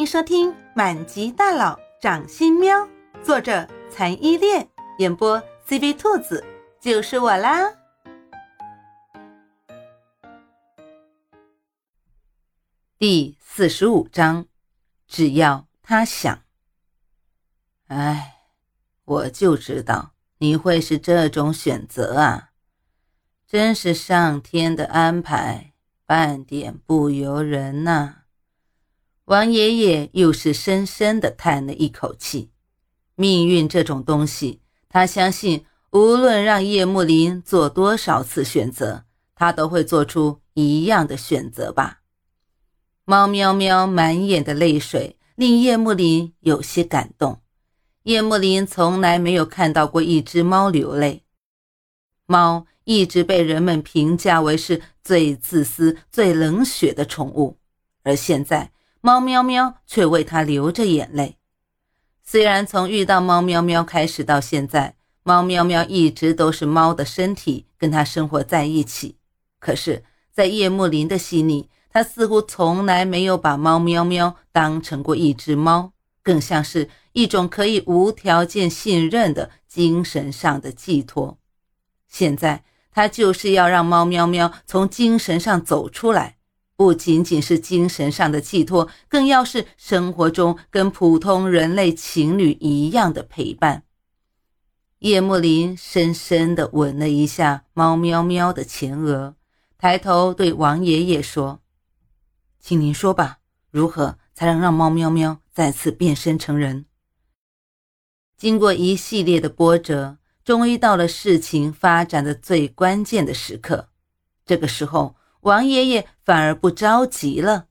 [0.00, 2.74] 迎收听《满级大佬掌心喵》，
[3.22, 4.66] 作者残依恋，
[4.96, 5.38] 演播
[5.68, 6.42] CV 兔子，
[6.80, 7.70] 就是我啦。
[12.98, 14.46] 第四十五章，
[15.06, 16.44] 只要他想。
[17.88, 18.36] 哎，
[19.04, 22.52] 我就知道你会是这种选择啊！
[23.46, 25.74] 真是上天的安排，
[26.06, 28.19] 半点不由人呐。
[29.30, 32.50] 王爷爷又是深深的叹了一口气。
[33.14, 39.04] 命运这种东西，他相信，无论让叶幕林做多少次选择，
[39.36, 42.00] 他都会做出一样的选择吧。
[43.04, 47.40] 猫喵喵满眼的泪水，令叶幕林有些感动。
[48.02, 51.22] 叶幕林从来没有看到过一只猫流泪。
[52.26, 57.58] 猫一直被人们评价为是最自私、最冷血的宠物，
[58.02, 58.72] 而现在。
[59.02, 61.38] 猫喵喵却为他流着眼泪。
[62.22, 69.16] 虽然从遇到猫喵喵开始到现在，猫喵喵一直都是猫的身体跟他生活在一起，
[69.58, 81.38] 可是，在叶幕林的心里，他似乎从来没有把猫喵喵当成过一只猫，更像是一种可以无条件信任的精神上的寄托。
[82.06, 86.36] 现在，他就是要让猫喵喵从精神上走出来。
[86.80, 93.82] 不仅仅是精神上的寄托，更要是生活中跟普通人类情侣一样的陪伴。
[95.00, 99.36] 叶幕林深深地吻了一下猫喵喵的前额，
[99.76, 101.60] 抬头对王爷爷说
[102.58, 106.86] ：“请您说吧，如何才能让猫喵喵再次变身成人？”
[108.38, 113.90] 经过一系列的波折，终于到了事情发展的最关键的时刻。
[114.46, 115.19] 这个时候。
[115.40, 117.66] 王爷爷反而不着急了，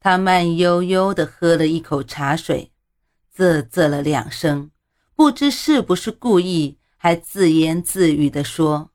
[0.00, 2.72] 他慢悠悠地喝了一口茶水，
[3.34, 4.70] 啧啧了两声，
[5.14, 8.90] 不知是不是故意，还自言自语地说：“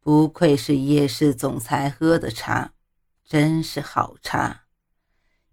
[0.00, 2.72] 不愧是叶氏总裁喝的茶，
[3.24, 4.62] 真是好茶。”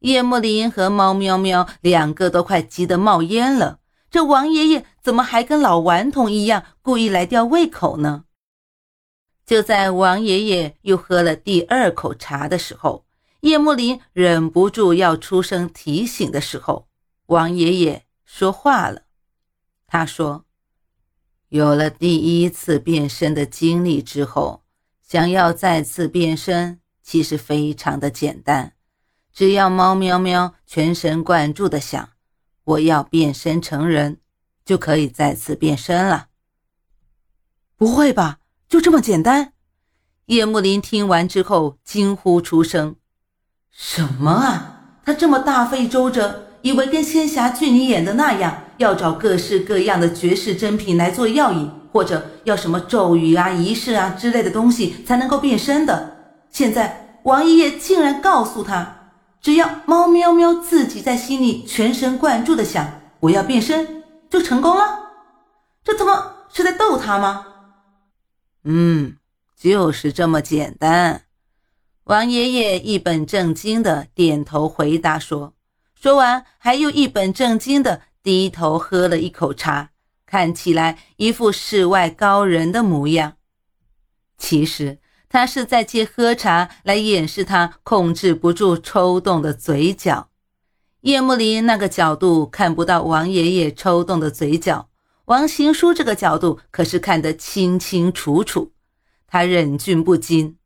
[0.01, 3.79] 叶幕林和猫喵喵两个都快急得冒烟了，
[4.11, 8.25] 这王爷爷怎么还跟老顽童一样，故意来吊胃口呢？
[9.49, 13.07] 就在王爷爷又喝了第二口茶的时候，
[13.39, 16.87] 叶幕林忍不住要出声提醒的时候，
[17.25, 19.05] 王爷爷说话了。
[19.87, 20.45] 他说
[21.49, 24.61] ：“有了第一次变身的经历之后，
[25.01, 28.73] 想要再次变身，其实非常的简单，
[29.33, 32.11] 只要猫喵喵全神贯注的想
[32.65, 34.19] ‘我要变身成人’，
[34.63, 36.27] 就可以再次变身了。”
[37.75, 38.38] 不会吧？
[38.69, 39.53] 就这么简单？
[40.27, 42.97] 叶幕林听完之后惊呼出声
[43.73, 44.81] ：“什么啊？
[45.03, 56.17] 他这么大费周折，以为跟仙侠剧里演的那样，要找各式各样的绝世珍品来做药引，或者要什么咒语啊、仪式啊之类的东西才能够变身的？
[56.51, 62.87] 现在王爷爷竟然告诉他，只要猫喵喵自己在心里全神贯注的想
[63.21, 64.83] ‘我要变身’，就成功了？
[65.83, 67.47] 这他妈是在逗他吗？”
[68.63, 69.17] 嗯，
[69.55, 71.23] 就是这么简单。
[72.05, 75.53] 王爷爷一本正经的点头回答说，
[75.93, 79.91] 说完还又一本正经的低头喝了一口茶，
[80.25, 83.37] 看起来一副世外高人的模样。
[84.37, 84.99] 其实
[85.29, 90.29] 他是在借喝茶来掩饰他控制不住抽动的嘴角。
[91.01, 94.88] 叶幕林那个角度看不到王爷爷抽动的嘴角。
[95.29, 98.71] 王行书这个角度可是看得清清楚楚，
[99.27, 100.57] 他忍俊不禁。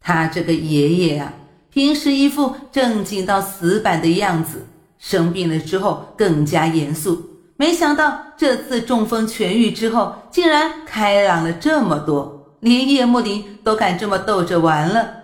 [0.00, 1.34] 他这个爷爷啊，
[1.70, 4.66] 平时一副正经到死板的样子，
[4.98, 7.22] 生病了之后更加严肃。
[7.58, 15.16] 没想到这次中风痊愈之后，竟然开朗了这么多，连叶幕林都敢这么逗着玩了。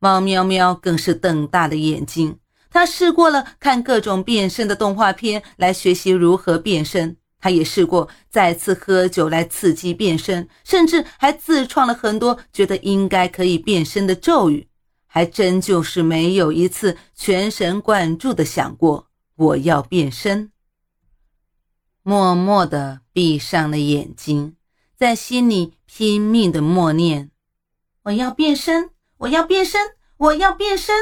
[0.00, 2.40] 猫喵喵更是瞪大了眼睛，
[2.72, 7.16] 他试过了看各种变身的动画片，来学习如何变身。
[7.40, 14.68] 他也试过再次喝酒来刺激变身，甚至还自创了很多觉得应该可以变身的咒语，
[15.06, 20.50] 还真就是没有一次全神贯注的想过我要变身。
[22.02, 24.56] 默默的闭上了眼睛，
[24.96, 27.30] 在心里拼命的默念
[28.04, 29.80] ：“我要变身，我要变身，
[30.16, 30.94] 我要变身。”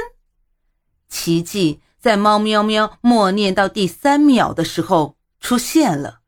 [1.09, 6.21] 奇迹在猫喵喵默念到第三秒的时候出现了。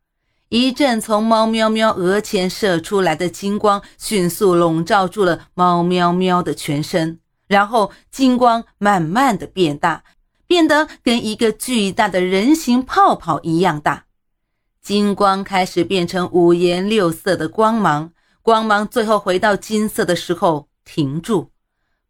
[0.51, 10.05] 一阵从猫喵喵额前射出来的金光，迅速笼罩住了猫喵喵的全身，然后金光慢慢的变大，
[10.47, 14.07] 变得跟一个巨大的人形泡泡一样大。
[14.81, 21.51] 金光开始变成五颜六色的光芒，光芒最后回到金色的时候停住。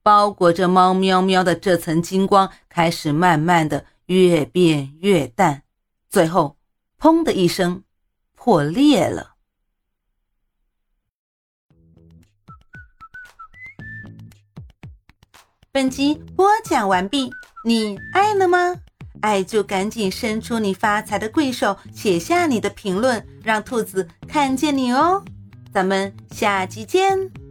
[0.00, 5.64] 包裹着猫喵喵的这层金光开始慢慢的越变越淡，
[6.08, 6.56] 最后
[6.98, 7.82] “砰”的一声
[8.38, 9.34] 破裂了。
[15.72, 17.30] 本集播讲完毕，
[17.64, 18.76] 你爱了吗？
[19.20, 25.22] 爱就赶紧伸出你发财的贵手，写下你的评论，让兔子看见你哦。
[25.72, 27.47] 咱们下集见。